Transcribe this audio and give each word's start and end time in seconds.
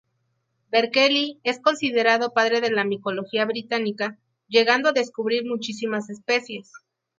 Berkeley 0.71 1.39
es 1.43 1.59
considerado 1.61 2.33
padre 2.33 2.59
de 2.59 2.71
la 2.71 2.83
Micología 2.85 3.45
británica; 3.45 4.17
llegando 4.47 4.89
a 4.89 4.93
describir 4.93 5.45
muchísimas 5.45 6.09
especies. 6.09 6.71